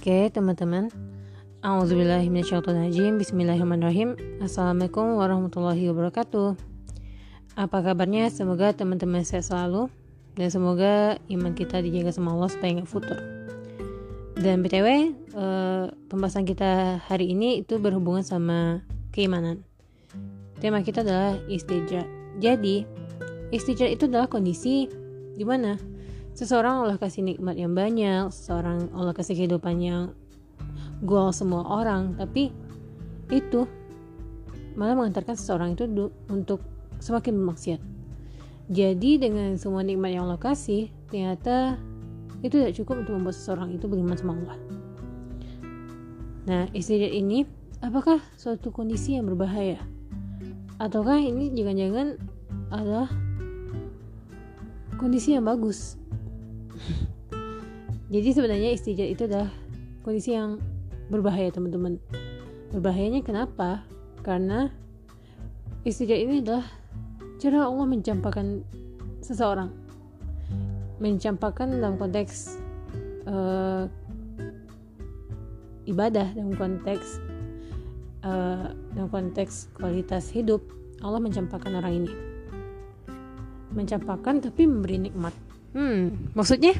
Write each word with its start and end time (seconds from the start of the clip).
Oke 0.00 0.32
teman-teman. 0.32 0.88
A'udzubillahiminasyaitonirrajim 1.60 3.20
Bismillahirrahmanirrahim. 3.20 4.16
Assalamualaikum 4.40 5.20
warahmatullahi 5.20 5.92
wabarakatuh. 5.92 6.56
Apa 7.52 7.84
kabarnya? 7.84 8.32
Semoga 8.32 8.72
teman-teman 8.72 9.28
sehat 9.28 9.52
selalu. 9.52 9.92
Dan 10.40 10.48
semoga 10.48 11.20
iman 11.28 11.52
kita 11.52 11.84
dijaga 11.84 12.16
sama 12.16 12.32
Allah 12.32 12.48
supaya 12.48 12.80
nggak 12.80 12.88
futur. 12.88 13.20
Dan 14.40 14.64
BTW 14.64 14.88
uh, 14.88 14.96
eh, 15.36 15.84
Pembahasan 16.08 16.48
kita 16.48 17.04
hari 17.04 17.36
ini 17.36 17.60
itu 17.60 17.76
berhubungan 17.76 18.24
sama 18.24 18.80
keimanan. 19.12 19.68
Tema 20.64 20.80
kita 20.80 21.04
adalah 21.04 21.36
istijat 21.44 22.08
Jadi 22.40 22.88
istijat 23.52 23.92
itu 23.92 24.08
adalah 24.08 24.32
kondisi 24.32 24.88
Di 25.36 25.44
mana 25.44 25.76
Seseorang 26.34 26.86
Allah 26.86 26.96
kasih 26.96 27.26
nikmat 27.26 27.58
yang 27.58 27.76
banyak, 27.76 28.32
seseorang 28.32 28.88
Allah 28.96 29.12
kasih 29.12 29.36
kehidupan 29.36 29.76
yang 29.82 30.02
goal 31.04 31.34
semua 31.34 31.66
orang, 31.66 32.16
tapi 32.16 32.54
itu 33.28 33.68
malah 34.78 34.96
mengantarkan 34.96 35.36
seseorang 35.36 35.76
itu 35.76 35.84
untuk 36.30 36.64
semakin 37.02 37.36
bermaksiat. 37.36 37.80
Jadi 38.70 39.18
dengan 39.18 39.58
semua 39.58 39.82
nikmat 39.82 40.14
yang 40.14 40.30
Allah 40.30 40.38
kasih, 40.40 40.88
ternyata 41.10 41.76
itu 42.40 42.56
tidak 42.56 42.74
cukup 42.78 43.04
untuk 43.04 43.12
membuat 43.20 43.36
seseorang 43.36 43.74
itu 43.76 43.84
beriman 43.90 44.16
sama 44.16 44.32
Allah. 44.38 44.58
Nah, 46.48 46.62
istirahat 46.72 47.12
ini 47.12 47.44
apakah 47.84 48.24
suatu 48.40 48.72
kondisi 48.72 49.18
yang 49.18 49.28
berbahaya? 49.28 49.76
Ataukah 50.80 51.20
ini 51.20 51.52
jangan-jangan 51.52 52.16
adalah 52.72 53.12
kondisi 54.96 55.36
yang 55.36 55.44
bagus 55.44 55.99
jadi 58.10 58.28
sebenarnya 58.34 58.70
istijat 58.74 59.06
itu 59.06 59.22
adalah 59.30 59.50
kondisi 60.02 60.34
yang 60.34 60.58
berbahaya 61.10 61.54
teman-teman. 61.54 62.02
Berbahayanya 62.74 63.22
kenapa? 63.22 63.86
Karena 64.26 64.66
istijat 65.86 66.18
ini 66.18 66.42
adalah 66.42 66.66
cara 67.38 67.70
Allah 67.70 67.86
mencampakkan 67.86 68.66
seseorang. 69.22 69.70
Mencampakkan 70.98 71.70
dalam 71.70 71.96
konteks 71.96 72.58
uh, 73.30 73.86
ibadah 75.86 76.34
dalam 76.34 76.54
konteks 76.58 77.22
uh, 78.26 78.74
dalam 78.94 79.08
konteks 79.08 79.70
kualitas 79.74 80.30
hidup 80.30 80.66
Allah 81.00 81.22
mencampakkan 81.22 81.78
orang 81.78 82.04
ini. 82.04 82.12
Mencampakkan 83.70 84.42
tapi 84.42 84.66
memberi 84.66 85.10
nikmat 85.10 85.32
Hmm, 85.70 86.32
maksudnya? 86.34 86.74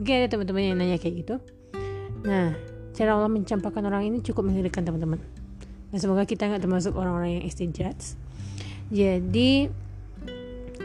Mungkin 0.00 0.12
ada 0.24 0.28
teman-teman 0.30 0.62
yang 0.64 0.76
nanya 0.80 0.96
kayak 0.96 1.26
gitu. 1.26 1.34
Nah, 2.24 2.56
cara 2.96 3.14
Allah 3.14 3.30
mencampakkan 3.30 3.84
orang 3.84 4.08
ini 4.08 4.24
cukup 4.24 4.48
mengerikan 4.48 4.82
teman-teman. 4.82 5.20
Nah, 5.88 5.98
semoga 6.00 6.24
kita 6.24 6.48
nggak 6.48 6.64
termasuk 6.64 6.96
orang-orang 6.96 7.40
yang 7.40 7.44
istijat. 7.44 7.96
Jadi, 8.88 9.68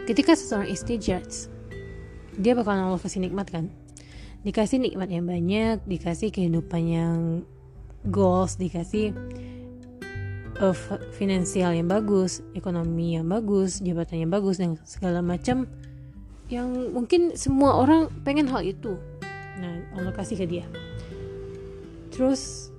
ketika 0.08 0.36
seseorang 0.36 0.68
istijat, 0.68 1.48
dia 2.36 2.54
bakalan 2.58 2.92
Allah 2.92 3.00
kasih 3.00 3.24
nikmat 3.24 3.48
kan? 3.48 3.72
Dikasih 4.44 4.84
nikmat 4.84 5.08
yang 5.08 5.24
banyak, 5.24 5.80
dikasih 5.88 6.28
kehidupan 6.36 6.84
yang 6.84 7.18
goals, 8.12 8.60
dikasih 8.60 9.16
uh, 10.60 10.76
finansial 11.16 11.72
yang 11.72 11.88
bagus, 11.88 12.44
ekonomi 12.52 13.16
yang 13.16 13.32
bagus, 13.32 13.80
jabatan 13.80 14.28
yang 14.28 14.32
bagus, 14.32 14.60
dan 14.60 14.76
segala 14.84 15.24
macam 15.24 15.68
yang 16.54 16.94
mungkin 16.94 17.34
semua 17.34 17.82
orang 17.82 18.14
pengen 18.22 18.46
hal 18.46 18.62
itu. 18.62 18.94
Nah 19.58 19.74
Allah 19.98 20.14
kasih 20.14 20.38
ke 20.38 20.46
dia. 20.46 20.66
Terus 22.14 22.70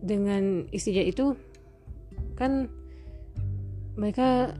dengan 0.00 0.64
istijat 0.72 1.04
itu 1.04 1.36
kan 2.40 2.72
mereka 4.00 4.56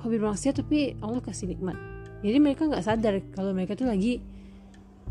hobi 0.00 0.16
bermaksiat 0.16 0.64
tapi 0.64 0.96
Allah 1.04 1.20
kasih 1.20 1.52
nikmat. 1.52 1.76
Jadi 2.24 2.40
mereka 2.40 2.64
nggak 2.64 2.84
sadar 2.84 3.20
kalau 3.36 3.52
mereka 3.52 3.76
tuh 3.76 3.84
lagi 3.84 4.24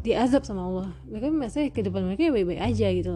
diazab 0.02 0.42
sama 0.42 0.66
Allah. 0.66 0.90
Mereka 1.06 1.30
merasa 1.30 1.62
kehidupan 1.70 2.02
mereka 2.10 2.30
ya 2.30 2.32
baik-baik 2.34 2.62
aja 2.62 2.88
gitu. 2.90 3.16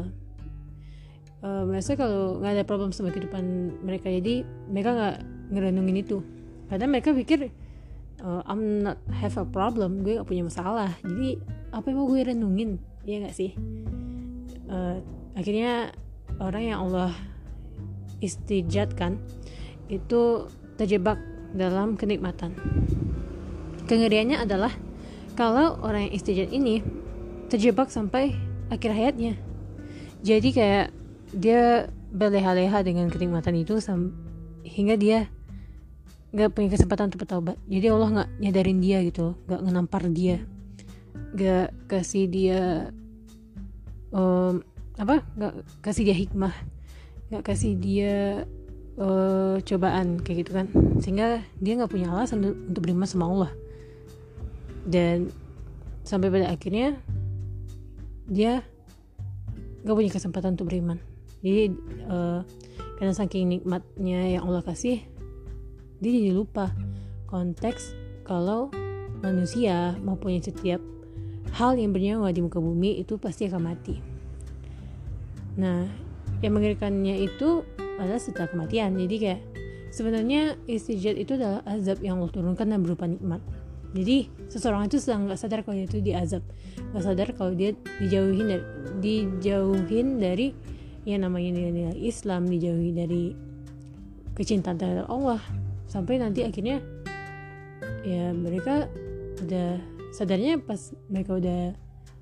Uh, 1.38 1.70
merasa 1.70 1.94
kalau 1.94 2.42
nggak 2.42 2.54
ada 2.58 2.64
problem 2.66 2.90
sama 2.94 3.14
kehidupan 3.14 3.78
mereka 3.86 4.10
jadi 4.10 4.46
mereka 4.70 4.90
nggak 4.94 5.16
ngerenungin 5.58 5.98
itu. 6.06 6.22
Karena 6.70 6.86
mereka 6.86 7.14
pikir 7.14 7.50
uh, 8.22 8.42
I'm 8.46 8.84
not 8.86 8.98
have 9.14 9.38
a 9.38 9.46
problem 9.46 10.02
gue 10.02 10.22
gak 10.22 10.30
punya 10.30 10.46
masalah. 10.46 10.94
Jadi 11.04 11.38
apa 11.74 11.86
yang 11.90 11.98
mau 11.98 12.08
gue 12.10 12.22
renungin? 12.24 12.82
Ya 13.06 13.22
gak 13.24 13.36
sih? 13.36 13.54
Uh, 14.68 15.00
akhirnya 15.38 15.94
orang 16.42 16.64
yang 16.64 16.80
Allah 16.88 17.14
istijatkan 18.20 19.22
itu 19.88 20.50
terjebak 20.76 21.18
dalam 21.56 21.96
kenikmatan. 21.96 22.54
Kengeriannya 23.88 24.44
adalah 24.44 24.74
kalau 25.40 25.80
orang 25.80 26.12
yang 26.12 26.14
istijat 26.18 26.50
ini 26.52 26.84
terjebak 27.48 27.88
sampai 27.88 28.36
akhir 28.68 28.92
hayatnya. 28.92 29.40
Jadi 30.26 30.50
kayak 30.52 30.92
dia 31.32 31.88
berleha-leha 32.12 32.84
dengan 32.84 33.08
kenikmatan 33.08 33.56
itu 33.56 33.80
hingga 34.68 34.96
dia 35.00 35.32
nggak 36.36 36.52
punya 36.52 36.70
kesempatan 36.76 37.08
untuk 37.08 37.24
bertobat. 37.24 37.56
Jadi 37.72 37.86
Allah 37.88 38.10
nggak 38.12 38.30
nyadarin 38.44 38.80
dia 38.84 39.00
gitu 39.04 39.36
nggak 39.48 39.62
ngenampar 39.64 40.04
dia. 40.12 40.44
Nggak 41.34 41.68
kasih 41.88 42.26
dia 42.28 42.62
um, 44.12 44.60
apa? 45.00 45.24
Nggak 45.40 45.54
kasih 45.80 46.04
dia 46.04 46.16
hikmah. 46.18 46.56
Nggak 47.32 47.44
kasih 47.48 47.72
dia 47.80 48.16
uh, 49.00 49.56
cobaan 49.64 50.20
kayak 50.20 50.38
gitu 50.44 50.52
kan. 50.52 50.68
Sehingga 51.00 51.42
dia 51.64 51.74
nggak 51.80 51.92
punya 51.92 52.12
alasan 52.12 52.44
untuk 52.44 52.84
beriman 52.84 53.08
sama 53.08 53.26
Allah. 53.32 53.52
Dan 54.88 55.32
sampai 56.04 56.32
pada 56.32 56.52
akhirnya 56.52 57.00
dia 58.28 58.64
nggak 59.88 59.96
punya 59.96 60.12
kesempatan 60.12 60.60
untuk 60.60 60.68
beriman. 60.68 61.00
Jadi 61.40 61.72
uh, 62.12 62.44
karena 63.00 63.14
saking 63.16 63.48
nikmatnya 63.48 64.36
yang 64.36 64.44
Allah 64.50 64.66
kasih 64.66 65.00
dia 65.98 66.12
jadi 66.14 66.32
lupa 66.34 66.72
konteks 67.28 67.94
kalau 68.24 68.70
manusia 69.22 69.98
maupun 70.06 70.38
setiap 70.38 70.80
hal 71.58 71.74
yang 71.80 71.96
bernyawa 71.96 72.30
di 72.30 72.44
muka 72.44 72.62
bumi 72.62 73.02
itu 73.02 73.18
pasti 73.18 73.50
akan 73.50 73.62
mati. 73.64 73.96
Nah, 75.58 75.90
yang 76.46 76.54
mengerikannya 76.54 77.18
itu 77.26 77.66
adalah 77.98 78.22
setelah 78.22 78.52
kematian. 78.52 78.94
Jadi 78.94 79.16
kayak 79.18 79.42
sebenarnya 79.90 80.54
istijat 80.70 81.18
itu 81.18 81.34
adalah 81.34 81.66
azab 81.66 81.98
yang 82.06 82.22
Allah 82.22 82.30
turunkan 82.30 82.70
dan 82.70 82.80
berupa 82.86 83.10
nikmat. 83.10 83.42
Jadi 83.96 84.30
seseorang 84.52 84.92
itu 84.92 85.02
sedang 85.02 85.26
nggak 85.26 85.40
sadar 85.40 85.66
kalau 85.66 85.80
dia 85.80 85.88
itu 85.88 86.00
diazab, 86.04 86.44
nggak 86.94 87.04
sadar 87.04 87.28
kalau 87.34 87.56
dia 87.56 87.74
dijauhin 88.04 88.46
dari 88.52 88.64
dijauhin 89.00 90.08
dari 90.20 90.48
yang 91.08 91.24
namanya 91.24 91.56
nilai-nilai 91.56 91.98
Islam, 92.04 92.52
dijauhi 92.52 92.92
dari 92.92 93.24
kecintaan 94.36 94.76
terhadap 94.76 95.08
Allah, 95.08 95.40
sampai 95.88 96.20
nanti 96.20 96.44
akhirnya 96.44 96.84
ya 98.04 98.36
mereka 98.36 98.92
udah 99.44 99.80
sadarnya 100.12 100.60
pas 100.60 100.92
mereka 101.08 101.40
udah 101.40 101.62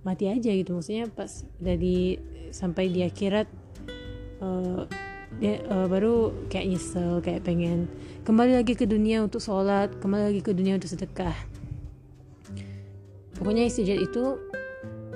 mati 0.05 0.29
aja 0.29 0.53
gitu. 0.53 0.77
Maksudnya 0.77 1.09
pas 1.09 1.43
udah 1.59 1.75
di 1.75 2.21
sampai 2.53 2.93
di 2.93 3.01
akhirat 3.01 3.49
uh, 4.39 4.85
dia 5.41 5.59
uh, 5.67 5.89
baru 5.89 6.31
kayak 6.47 6.77
nyesel 6.77 7.19
kayak 7.19 7.43
pengen 7.43 7.91
kembali 8.23 8.63
lagi 8.63 8.73
ke 8.77 8.87
dunia 8.87 9.25
untuk 9.25 9.43
sholat 9.43 9.91
kembali 9.99 10.31
lagi 10.31 10.41
ke 10.45 10.53
dunia 10.53 10.77
untuk 10.79 10.93
sedekah. 10.93 11.35
Pokoknya 13.35 13.67
istijat 13.67 13.99
itu 13.99 14.39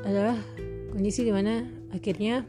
adalah 0.04 0.36
kondisi 0.92 1.24
di 1.24 1.32
mana 1.32 1.64
akhirnya 1.96 2.44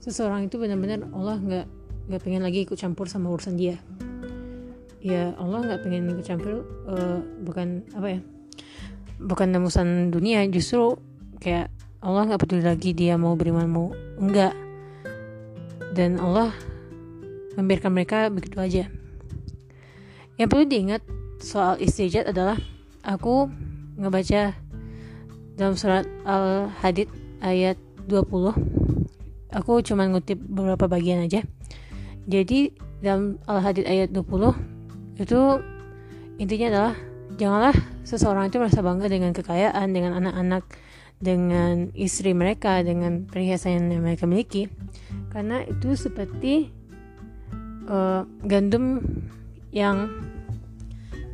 seseorang 0.00 0.48
itu 0.48 0.56
benar-benar 0.56 1.12
Allah 1.12 1.36
nggak 1.36 1.66
nggak 2.08 2.20
pengen 2.24 2.42
lagi 2.42 2.64
ikut 2.64 2.78
campur 2.80 3.06
sama 3.06 3.28
urusan 3.28 3.54
dia 3.60 3.76
ya 5.00 5.32
Allah 5.40 5.64
nggak 5.64 5.80
pengen 5.84 6.12
ikut 6.12 6.24
campur 6.24 6.64
uh, 6.88 7.24
bukan 7.44 7.84
apa 7.96 8.08
ya 8.16 8.20
bukan 9.20 9.52
nemusan 9.52 10.12
dunia 10.12 10.44
justru 10.48 10.96
kayak 11.40 11.68
Allah 12.00 12.32
nggak 12.32 12.40
peduli 12.40 12.64
lagi 12.64 12.96
dia 12.96 13.20
mau 13.20 13.36
beriman 13.36 13.68
mau 13.68 13.92
enggak. 14.16 14.56
Dan 15.92 16.16
Allah 16.16 16.48
membiarkan 17.60 17.92
mereka 17.92 18.32
begitu 18.32 18.56
aja. 18.56 18.84
Yang 20.40 20.48
perlu 20.48 20.64
diingat 20.64 21.02
soal 21.44 21.76
istijat 21.76 22.24
adalah 22.24 22.56
aku 23.04 23.52
ngebaca 24.00 24.56
dalam 25.60 25.76
surat 25.76 26.08
Al-Hadid 26.24 27.12
ayat 27.44 27.76
20 28.08 29.52
aku 29.52 29.84
cuma 29.84 30.08
ngutip 30.08 30.40
beberapa 30.40 30.88
bagian 30.88 31.20
aja. 31.20 31.44
Jadi 32.24 32.72
dalam 33.04 33.36
Al-Hadid 33.44 33.84
ayat 33.84 34.08
20 34.08 34.69
itu 35.20 35.60
intinya 36.40 36.66
adalah 36.72 36.94
janganlah 37.36 37.76
seseorang 38.08 38.48
itu 38.48 38.56
merasa 38.56 38.80
bangga 38.80 39.06
dengan 39.12 39.36
kekayaan 39.36 39.92
dengan 39.92 40.16
anak-anak 40.16 40.64
dengan 41.20 41.92
istri 41.92 42.32
mereka 42.32 42.80
dengan 42.80 43.28
perhiasan 43.28 43.92
yang 43.92 44.00
mereka 44.00 44.24
miliki. 44.24 44.72
Karena 45.28 45.60
itu 45.68 45.92
seperti 45.92 46.72
uh, 47.86 48.24
gandum 48.40 49.04
yang 49.70 50.08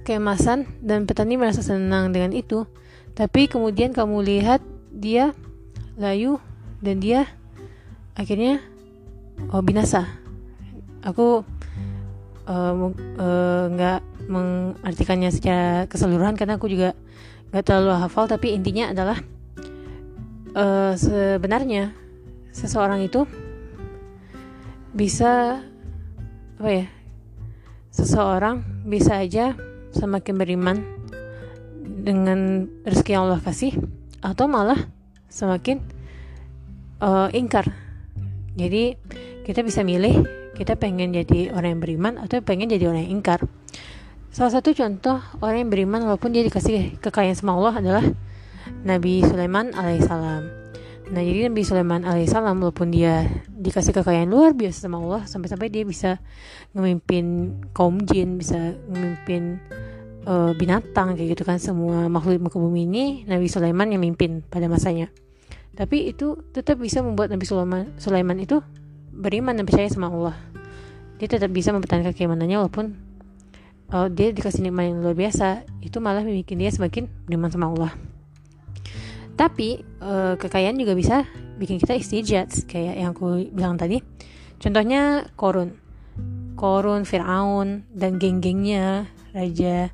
keemasan 0.03 0.67
dan 0.83 1.07
petani 1.07 1.39
merasa 1.39 1.63
senang 1.63 2.11
dengan 2.11 2.35
itu. 2.35 2.67
Tapi 3.15 3.47
kemudian 3.47 3.95
kamu 3.95 4.27
lihat 4.27 4.61
dia 4.91 5.33
layu 5.97 6.43
dan 6.83 6.99
dia 7.01 7.31
akhirnya 8.19 8.61
oh 9.55 9.63
binasa. 9.63 10.05
Aku 11.07 11.47
nggak 12.47 13.99
uh, 13.99 14.05
uh, 14.07 14.31
mengartikannya 14.31 15.31
secara 15.35 15.91
keseluruhan 15.91 16.39
karena 16.39 16.59
aku 16.59 16.71
juga 16.71 16.95
nggak 17.51 17.65
terlalu 17.67 17.99
hafal 17.99 18.31
tapi 18.31 18.55
intinya 18.55 18.95
adalah 18.95 19.19
uh, 20.55 20.95
sebenarnya 20.95 21.91
seseorang 22.55 23.03
itu 23.03 23.27
bisa 24.97 25.61
apa 26.57 26.71
ya 26.73 26.87
seseorang 27.93 28.65
bisa 28.89 29.21
aja 29.21 29.53
semakin 29.93 30.35
beriman 30.41 30.77
dengan 32.07 32.71
rezeki 32.87 33.17
yang 33.17 33.29
Allah 33.29 33.43
kasih 33.43 33.75
atau 34.23 34.47
malah 34.47 34.79
semakin 35.27 35.83
uh, 37.03 37.29
ingkar. 37.35 37.69
Jadi 38.57 38.97
kita 39.45 39.61
bisa 39.61 39.85
milih 39.85 40.25
kita 40.57 40.75
pengen 40.81 41.13
jadi 41.13 41.53
orang 41.53 41.77
yang 41.77 41.83
beriman 41.85 42.13
atau 42.17 42.41
pengen 42.41 42.73
jadi 42.73 42.89
orang 42.89 43.05
yang 43.05 43.21
ingkar 43.21 43.45
salah 44.37 44.53
satu 44.53 44.77
contoh 44.77 45.21
orang 45.41 45.65
yang 45.65 45.71
beriman 45.73 46.05
walaupun 46.05 46.33
dia 46.33 46.45
dikasih 46.45 47.01
kekayaan 47.01 47.37
sama 47.37 47.57
Allah 47.57 47.75
adalah 47.81 48.05
Nabi 48.85 49.23
Sulaiman 49.25 49.73
alaihissalam. 49.73 50.43
Nah 51.07 51.23
jadi 51.23 51.49
Nabi 51.49 51.63
Sulaiman 51.63 52.03
alaihissalam 52.03 52.59
walaupun 52.59 52.91
dia 52.91 53.25
dikasih 53.47 53.95
kekayaan 53.97 54.29
luar 54.29 54.53
biasa 54.53 54.91
sama 54.91 54.99
Allah 55.01 55.23
sampai-sampai 55.25 55.71
dia 55.71 55.87
bisa 55.87 56.19
memimpin 56.75 57.57
kaum 57.71 58.03
jin, 58.05 58.37
bisa 58.37 58.75
memimpin 58.91 59.63
uh, 60.27 60.53
binatang 60.53 61.15
kayak 61.15 61.39
gitu 61.39 61.47
kan 61.47 61.63
semua 61.63 62.11
makhluk 62.11 62.43
muka 62.51 62.59
bumi 62.59 62.85
ini 62.85 63.05
Nabi 63.25 63.47
Sulaiman 63.47 63.89
yang 63.89 64.03
mimpin 64.03 64.43
pada 64.45 64.67
masanya. 64.67 65.09
Tapi 65.77 66.13
itu 66.13 66.41
tetap 66.53 66.77
bisa 66.77 67.01
membuat 67.01 67.33
Nabi 67.33 67.45
Sulaiman, 67.49 67.95
Sulaiman 67.97 68.37
itu 68.41 68.61
beriman 69.17 69.57
dan 69.57 69.65
percaya 69.65 69.89
sama 69.89 70.13
Allah. 70.13 70.37
Dia 71.17 71.27
tetap 71.33 71.49
bisa 71.49 71.73
mempertahankan 71.73 72.13
keimanannya 72.13 72.61
walaupun 72.61 72.93
uh, 73.91 74.09
dia 74.13 74.31
dikasih 74.31 74.69
nikmat 74.69 74.93
yang 74.93 75.01
luar 75.01 75.17
biasa. 75.17 75.65
Itu 75.81 76.05
malah 76.05 76.23
membuat 76.23 76.53
dia 76.53 76.71
semakin 76.71 77.09
beriman 77.25 77.51
sama 77.51 77.67
Allah. 77.73 77.93
Tapi 79.37 79.85
uh, 80.01 80.37
kekayaan 80.41 80.77
juga 80.81 80.97
bisa 80.97 81.25
bikin 81.57 81.81
kita 81.81 81.97
istijat 81.97 82.49
kayak 82.69 82.95
yang 83.01 83.11
aku 83.17 83.49
bilang 83.53 83.81
tadi. 83.81 84.01
Contohnya 84.61 85.29
Korun. 85.37 85.77
Korun, 86.57 87.05
Fir'aun 87.05 87.85
dan 87.93 88.17
geng-gengnya 88.17 89.13
raja 89.37 89.93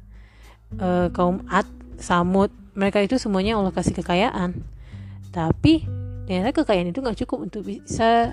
uh, 0.78 1.10
kaum 1.10 1.42
Ad, 1.50 1.66
Samud, 1.98 2.54
mereka 2.78 3.02
itu 3.02 3.18
semuanya 3.18 3.58
Allah 3.58 3.74
kasih 3.74 3.98
kekayaan. 3.98 4.62
Tapi 5.34 5.82
ternyata 6.30 6.54
kekayaan 6.54 6.94
itu 6.94 7.02
nggak 7.02 7.18
cukup 7.26 7.50
untuk 7.50 7.66
bisa 7.66 8.30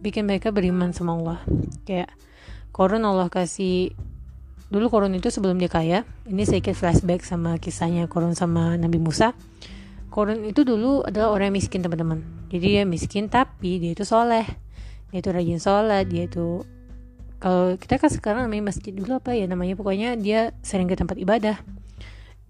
bikin 0.00 0.26
mereka 0.26 0.54
beriman 0.54 0.94
sama 0.94 1.14
Allah. 1.18 1.38
Kayak 1.86 2.10
Korun 2.74 3.02
Allah 3.02 3.26
kasih 3.32 3.94
dulu 4.68 4.92
Korun 4.92 5.16
itu 5.16 5.32
sebelum 5.32 5.58
dia 5.58 5.70
kaya. 5.70 6.08
Ini 6.28 6.42
sedikit 6.44 6.76
flashback 6.76 7.24
sama 7.24 7.56
kisahnya 7.58 8.06
Korun 8.06 8.36
sama 8.38 8.74
Nabi 8.78 8.96
Musa 9.00 9.34
Korun 10.08 10.48
itu 10.48 10.64
dulu 10.64 11.04
adalah 11.04 11.30
orang 11.30 11.52
yang 11.52 11.62
miskin 11.62 11.84
teman-teman 11.84 12.24
jadi 12.48 12.80
dia 12.80 12.84
miskin 12.88 13.28
tapi 13.28 13.76
dia 13.76 13.92
itu 13.92 14.02
soleh 14.08 14.44
dia 15.12 15.18
itu 15.20 15.30
rajin 15.30 15.60
sholat 15.60 16.08
dia 16.08 16.24
itu 16.26 16.64
kalau 17.38 17.78
kita 17.78 18.02
kan 18.02 18.10
sekarang 18.10 18.42
namanya 18.50 18.74
masjid 18.74 18.90
dulu 18.90 19.20
apa 19.20 19.36
ya 19.36 19.46
namanya 19.46 19.78
pokoknya 19.78 20.18
dia 20.18 20.56
sering 20.64 20.90
ke 20.90 20.98
tempat 20.98 21.20
ibadah 21.20 21.60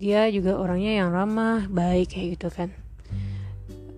dia 0.00 0.30
juga 0.30 0.56
orangnya 0.56 1.02
yang 1.02 1.12
ramah 1.12 1.66
baik 1.68 2.14
kayak 2.14 2.40
gitu 2.40 2.48
kan 2.48 2.72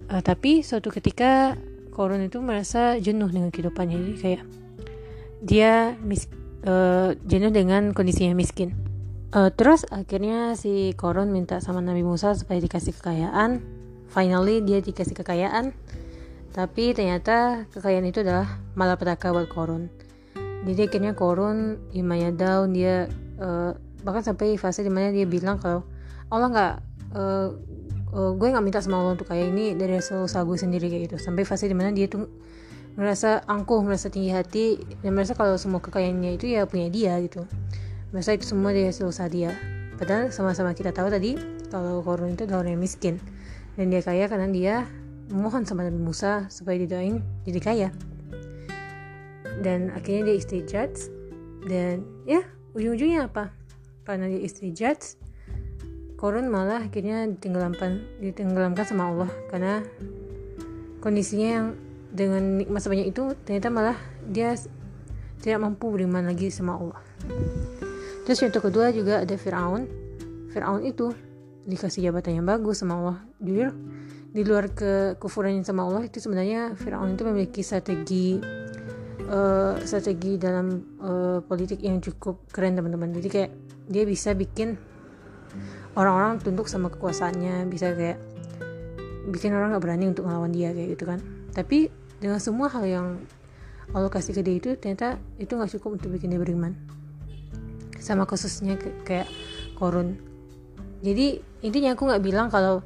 uh, 0.08 0.19
tapi 0.25 0.64
suatu 0.64 0.88
ketika 0.88 1.55
Korun 1.90 2.22
itu 2.25 2.38
merasa 2.40 2.96
jenuh 2.98 3.28
dengan 3.28 3.50
kehidupannya 3.50 3.96
jadi 3.98 4.14
kayak 4.19 4.42
dia 5.40 5.72
mis 6.00 6.31
uh, 6.64 7.12
jenuh 7.26 7.52
dengan 7.52 7.92
kondisinya 7.92 8.32
miskin 8.37 8.90
Uh, 9.31 9.46
terus 9.54 9.87
akhirnya 9.94 10.58
si 10.58 10.90
Koron 10.98 11.31
minta 11.31 11.62
sama 11.62 11.78
Nabi 11.78 12.02
Musa 12.02 12.34
supaya 12.34 12.58
dikasih 12.58 12.98
kekayaan. 12.98 13.62
Finally 14.10 14.58
dia 14.66 14.82
dikasih 14.82 15.14
kekayaan. 15.22 15.70
Tapi 16.50 16.90
ternyata 16.98 17.62
kekayaan 17.70 18.10
itu 18.10 18.26
adalah 18.26 18.58
malapetaka 18.75 19.31
buat 19.31 19.46
Koron. 19.46 19.87
Jadi 20.66 20.90
akhirnya 20.90 21.14
Koron 21.14 21.78
imannya 21.94 22.34
down 22.34 22.75
dia 22.75 23.06
uh, 23.38 23.70
bahkan 24.02 24.26
sampai 24.26 24.58
fase 24.58 24.82
di 24.82 24.90
mana 24.90 25.14
dia 25.14 25.31
bilang 25.31 25.62
kalau 25.62 25.87
Allah 26.26 26.48
nggak 26.50 26.75
uh, 27.14 27.48
uh, 28.15 28.33
gue 28.35 28.47
nggak 28.51 28.65
minta 28.65 28.81
sama 28.83 29.03
Allah 29.03 29.19
untuk 29.19 29.29
kaya 29.29 29.49
ini 29.49 29.75
dari 29.75 29.99
hasil 29.99 30.27
usaha 30.27 30.43
gue 30.47 30.59
sendiri 30.59 30.87
kayak 30.91 31.03
gitu 31.11 31.17
sampai 31.19 31.47
fase 31.47 31.67
di 31.67 31.77
mana 31.77 31.91
dia 31.91 32.07
tuh 32.07 32.27
merasa 32.99 33.41
angkuh 33.47 33.81
merasa 33.87 34.11
tinggi 34.11 34.35
hati 34.35 34.79
dan 35.01 35.15
merasa 35.15 35.39
kalau 35.39 35.55
semua 35.57 35.79
kekayaannya 35.79 36.37
itu 36.37 36.51
ya 36.51 36.67
punya 36.67 36.91
dia 36.91 37.15
gitu 37.23 37.47
Masa 38.11 38.35
itu 38.35 38.43
semua 38.43 38.75
dia 38.75 38.91
hasil 38.91 39.07
usaha 39.07 39.31
dia. 39.31 39.55
Padahal 39.95 40.35
sama-sama 40.35 40.75
kita 40.75 40.91
tahu 40.91 41.15
tadi 41.15 41.39
kalau 41.71 42.03
Korun 42.03 42.35
itu 42.35 42.43
adalah 42.43 42.67
orang 42.67 42.75
yang 42.75 42.83
miskin 42.83 43.23
dan 43.79 43.87
dia 43.87 44.03
kaya 44.03 44.27
karena 44.27 44.51
dia 44.51 44.75
memohon 45.31 45.62
sama 45.62 45.87
Nabi 45.87 46.03
Musa 46.03 46.51
supaya 46.51 46.75
didoain 46.75 47.23
jadi 47.47 47.61
kaya. 47.62 47.89
Dan 49.62 49.95
akhirnya 49.95 50.35
dia 50.35 50.37
istijat 50.43 50.91
dan 51.71 52.03
ya 52.27 52.43
ujung-ujungnya 52.75 53.31
apa? 53.31 53.55
Karena 54.03 54.27
dia 54.27 54.43
istijat, 54.43 55.15
Korun 56.20 56.52
malah 56.52 56.84
akhirnya 56.84 57.25
ditenggelamkan 57.25 58.05
ditenggelamkan 58.20 58.84
sama 58.84 59.08
Allah 59.08 59.31
karena 59.49 59.81
kondisinya 61.00 61.49
yang 61.49 61.67
dengan 62.12 62.61
nikmat 62.61 62.84
sebanyak 62.84 63.08
itu 63.08 63.32
ternyata 63.49 63.72
malah 63.72 63.96
dia 64.28 64.52
tidak 65.40 65.64
mampu 65.64 65.88
beriman 65.88 66.28
lagi 66.28 66.52
sama 66.52 66.76
Allah. 66.76 67.00
Terus 68.28 68.46
contoh 68.46 68.61
kedua 68.69 68.93
juga 68.93 69.25
ada 69.25 69.34
Fir'aun. 69.34 69.88
Fir'aun 70.52 70.85
itu 70.85 71.16
dikasih 71.64 72.12
jabatan 72.12 72.37
yang 72.37 72.47
bagus 72.47 72.85
sama 72.85 73.00
Allah. 73.00 73.18
Jujur, 73.40 73.73
di 74.30 74.42
luar 74.45 74.71
kekufurannya 74.71 75.64
sama 75.64 75.88
Allah 75.88 76.04
itu 76.04 76.21
sebenarnya 76.21 76.76
Fir'aun 76.76 77.16
itu 77.16 77.23
memiliki 77.25 77.64
strategi 77.64 78.37
uh, 79.26 79.75
strategi 79.80 80.37
dalam 80.37 80.66
uh, 81.00 81.38
politik 81.40 81.80
yang 81.80 81.99
cukup 82.04 82.45
keren 82.52 82.76
teman-teman. 82.76 83.11
Jadi 83.16 83.28
kayak 83.33 83.50
dia 83.90 84.04
bisa 84.04 84.37
bikin 84.37 84.76
orang-orang 85.95 86.38
tunduk 86.42 86.66
sama 86.66 86.88
kekuasaannya, 86.92 87.66
bisa 87.66 87.92
kayak 87.95 88.19
bikin 89.28 89.54
orang 89.54 89.76
nggak 89.76 89.85
berani 89.85 90.11
untuk 90.11 90.26
melawan 90.26 90.50
dia 90.50 90.73
kayak 90.73 90.99
gitu 90.99 91.04
kan. 91.07 91.19
Tapi 91.52 91.90
dengan 92.19 92.38
semua 92.38 92.69
hal 92.73 92.85
yang 92.87 93.07
Allah 93.90 94.11
kasih 94.11 94.38
ke 94.38 94.42
dia 94.47 94.57
itu 94.57 94.71
ternyata 94.78 95.19
itu 95.37 95.50
nggak 95.50 95.71
cukup 95.78 95.99
untuk 95.99 96.14
bikin 96.14 96.30
dia 96.30 96.40
beriman. 96.40 96.75
Sama 97.99 98.25
khususnya 98.25 98.78
kayak 99.07 99.26
korun. 99.76 100.16
Jadi 101.00 101.40
intinya 101.64 101.97
aku 101.97 102.07
nggak 102.07 102.23
bilang 102.23 102.49
kalau 102.49 102.85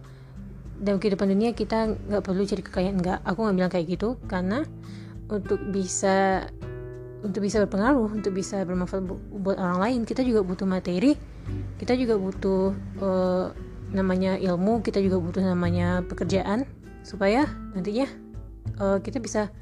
dalam 0.75 0.99
kehidupan 0.99 1.31
dunia 1.31 1.55
kita 1.55 1.95
nggak 1.95 2.23
perlu 2.25 2.43
cari 2.43 2.63
kekayaan 2.65 2.97
nggak. 2.99 3.19
Aku 3.23 3.39
nggak 3.45 3.57
bilang 3.57 3.73
kayak 3.73 3.87
gitu 3.91 4.17
karena 4.27 4.65
untuk 5.29 5.61
bisa 5.71 6.49
untuk 7.25 7.41
bisa 7.41 7.65
berpengaruh 7.65 8.21
untuk 8.21 8.37
bisa 8.37 8.61
bermanfaat 8.69 9.01
buat 9.33 9.57
orang 9.57 9.81
lain 9.81 10.01
kita 10.05 10.21
juga 10.21 10.45
butuh 10.45 10.69
materi 10.69 11.17
kita 11.85 12.01
juga 12.01 12.17
butuh 12.17 12.73
uh, 13.05 13.53
namanya 13.93 14.41
ilmu 14.41 14.81
kita 14.81 15.05
juga 15.05 15.21
butuh 15.21 15.45
namanya 15.45 16.01
pekerjaan 16.09 16.65
supaya 17.05 17.45
nantinya 17.77 18.09
uh, 18.81 18.97
kita 19.05 19.21
bisa 19.21 19.53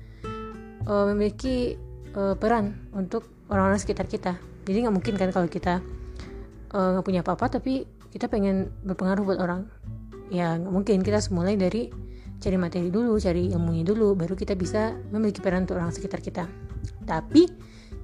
uh, 0.86 1.10
memiliki 1.10 1.74
uh, 2.14 2.38
peran 2.38 2.78
untuk 2.94 3.26
orang-orang 3.50 3.82
sekitar 3.82 4.06
kita. 4.06 4.38
Jadi 4.62 4.86
nggak 4.86 4.94
mungkin 4.94 5.18
kan 5.18 5.34
kalau 5.34 5.50
kita 5.50 5.82
nggak 6.70 7.02
uh, 7.02 7.04
punya 7.04 7.26
apa-apa 7.26 7.58
tapi 7.58 7.90
kita 8.14 8.30
pengen 8.30 8.70
berpengaruh 8.86 9.26
buat 9.26 9.42
orang. 9.42 9.66
Ya 10.30 10.54
nggak 10.54 10.70
mungkin. 10.70 11.02
Kita 11.02 11.18
mulai 11.34 11.58
dari 11.58 11.90
cari 12.38 12.54
materi 12.54 12.86
dulu 12.86 13.18
cari 13.18 13.50
ilmunya 13.50 13.82
dulu 13.82 14.14
baru 14.14 14.38
kita 14.38 14.54
bisa 14.54 14.94
memiliki 15.10 15.42
peran 15.42 15.66
untuk 15.66 15.82
orang 15.82 15.90
sekitar 15.90 16.22
kita. 16.22 16.46
Tapi 17.02 17.50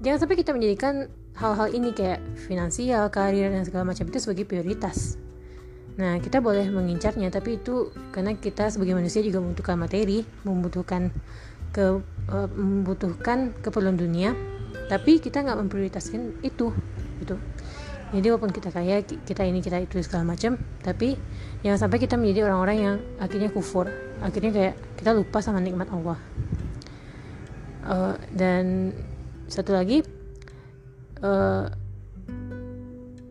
jangan 0.02 0.26
sampai 0.26 0.36
kita 0.42 0.50
menjadikan 0.50 1.06
hal-hal 1.38 1.70
ini 1.70 1.94
kayak 1.94 2.18
finansial 2.50 3.06
karir 3.14 3.54
dan 3.54 3.62
segala 3.62 3.94
macam 3.94 4.10
itu 4.10 4.18
sebagai 4.18 4.44
prioritas. 4.44 5.14
Nah, 5.98 6.22
kita 6.22 6.38
boleh 6.38 6.70
mengincarnya, 6.70 7.30
tapi 7.30 7.58
itu 7.58 7.90
karena 8.14 8.34
kita 8.38 8.70
sebagai 8.70 8.94
manusia 8.94 9.18
juga 9.22 9.42
membutuhkan 9.42 9.74
materi, 9.78 10.22
membutuhkan 10.46 11.10
ke 11.74 12.02
uh, 12.30 12.48
membutuhkan 12.54 13.54
keperluan 13.62 13.98
dunia, 13.98 14.34
tapi 14.86 15.18
kita 15.18 15.42
nggak 15.42 15.58
memprioritaskan 15.58 16.42
itu 16.42 16.70
gitu. 17.22 17.34
Jadi 18.08 18.26
walaupun 18.32 18.48
kita 18.56 18.72
kaya 18.72 19.04
kita 19.04 19.44
ini 19.44 19.60
kita 19.60 19.84
itu 19.84 20.00
segala 20.00 20.32
macam 20.32 20.56
tapi 20.80 21.12
jangan 21.60 21.76
sampai 21.76 22.00
kita 22.00 22.16
menjadi 22.16 22.48
orang-orang 22.48 22.76
yang 22.80 22.96
akhirnya 23.20 23.52
kufur 23.52 23.84
akhirnya 24.24 24.48
kayak 24.48 24.74
kita 24.96 25.12
lupa 25.12 25.44
sama 25.44 25.60
nikmat 25.60 25.92
Allah. 25.92 26.16
Uh, 27.84 28.16
dan 28.32 28.96
satu 29.44 29.76
lagi 29.76 30.00
uh, 31.22 31.64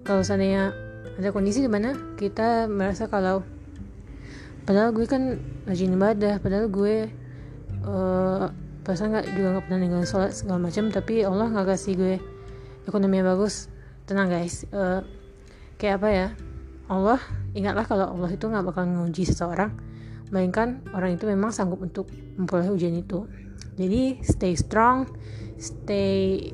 kalau 0.08 0.22
seandainya 0.24 0.72
ada 1.18 1.30
kondisi 1.34 1.66
di 1.66 1.72
mana 1.72 1.98
kita 2.16 2.70
merasa 2.70 3.10
kalau 3.10 3.42
padahal 4.64 4.94
gue 4.94 5.06
kan 5.10 5.42
rajin 5.66 5.96
ibadah 5.96 6.40
padahal 6.40 6.70
gue 6.70 7.10
uh, 7.88 8.48
nggak 8.88 9.26
juga 9.36 9.48
nggak 9.52 9.66
pernah 9.68 9.80
ninggalin 9.84 10.08
sholat 10.08 10.32
segala 10.32 10.64
macam 10.64 10.88
tapi 10.88 11.28
Allah 11.28 11.52
nggak 11.52 11.68
kasih 11.76 11.94
gue 12.00 12.16
ekonomi 12.88 13.20
yang 13.20 13.28
bagus. 13.36 13.68
Tenang 14.08 14.32
guys. 14.32 14.64
Uh, 14.72 15.04
kayak 15.76 16.00
apa 16.00 16.08
ya? 16.08 16.28
Allah 16.88 17.20
ingatlah 17.52 17.84
kalau 17.84 18.16
Allah 18.16 18.32
itu 18.32 18.48
nggak 18.48 18.64
bakal 18.64 18.88
nguji 18.88 19.28
seseorang 19.28 19.76
melainkan 20.32 20.84
orang 20.96 21.20
itu 21.20 21.28
memang 21.28 21.52
sanggup 21.52 21.84
untuk 21.84 22.08
memperoleh 22.40 22.72
ujian 22.72 22.96
itu. 22.96 23.28
Jadi 23.76 24.24
stay 24.24 24.56
strong 24.56 25.04
stay 25.60 26.48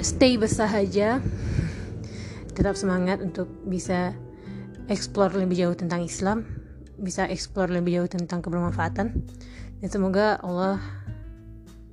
stay 0.00 0.36
bersahaja 0.40 1.20
tetap 2.56 2.74
semangat 2.76 3.20
untuk 3.20 3.48
bisa 3.68 4.16
explore 4.88 5.36
lebih 5.36 5.66
jauh 5.66 5.76
tentang 5.76 6.04
Islam 6.04 6.56
bisa 6.96 7.28
explore 7.28 7.68
lebih 7.68 8.00
jauh 8.00 8.10
tentang 8.10 8.40
kebermanfaatan. 8.40 9.12
Dan 9.80 9.88
semoga 9.88 10.40
Allah 10.40 10.80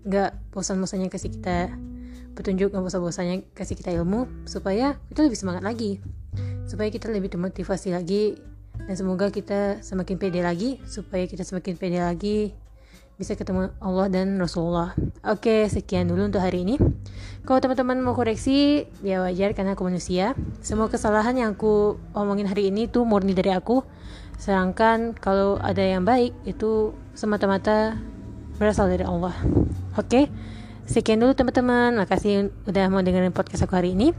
nggak 0.04 0.52
bosan-bosannya 0.52 1.08
kasih 1.12 1.32
kita 1.32 1.72
petunjuk 2.34 2.74
nggak 2.74 2.84
bosan-bosannya 2.84 3.48
kasih 3.56 3.76
kita 3.80 3.92
ilmu 3.94 4.48
supaya 4.48 5.00
kita 5.12 5.28
lebih 5.28 5.40
semangat 5.40 5.64
lagi. 5.64 6.00
Supaya 6.64 6.88
kita 6.90 7.12
lebih 7.12 7.30
termotivasi 7.36 7.92
lagi 7.92 8.40
dan 8.74 8.96
semoga 8.98 9.30
kita 9.30 9.84
semakin 9.86 10.18
pede 10.18 10.42
lagi 10.42 10.82
supaya 10.90 11.30
kita 11.30 11.46
semakin 11.46 11.78
pede 11.78 12.02
lagi 12.02 12.58
bisa 13.18 13.38
ketemu 13.38 13.70
Allah 13.78 14.10
dan 14.10 14.36
Rasulullah. 14.42 14.98
Oke, 15.24 15.70
sekian 15.70 16.10
dulu 16.10 16.28
untuk 16.28 16.42
hari 16.42 16.66
ini. 16.66 16.76
Kalau 17.44 17.60
teman-teman 17.60 18.00
mau 18.00 18.16
koreksi, 18.16 18.88
ya 19.04 19.22
wajar 19.22 19.52
karena 19.54 19.76
aku 19.76 19.84
manusia. 19.86 20.34
Semua 20.64 20.88
kesalahan 20.88 21.36
yang 21.36 21.60
aku 21.60 22.00
omongin 22.16 22.48
hari 22.48 22.72
ini 22.72 22.88
tuh 22.88 23.04
murni 23.04 23.36
dari 23.36 23.52
aku. 23.52 23.84
Sedangkan 24.40 25.14
kalau 25.16 25.60
ada 25.60 25.84
yang 25.84 26.08
baik 26.08 26.34
itu 26.48 26.96
semata-mata 27.14 28.00
berasal 28.58 28.90
dari 28.90 29.06
Allah. 29.06 29.36
Oke. 30.00 30.32
Sekian 30.84 31.20
dulu 31.20 31.32
teman-teman. 31.36 31.96
Makasih 31.96 32.52
udah 32.68 32.86
mau 32.92 33.00
dengerin 33.00 33.32
podcast 33.32 33.64
aku 33.64 33.76
hari 33.76 33.96
ini. 33.96 34.12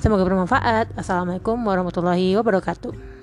Semoga 0.00 0.24
bermanfaat. 0.24 0.96
Assalamualaikum 0.96 1.56
warahmatullahi 1.60 2.36
wabarakatuh. 2.36 3.19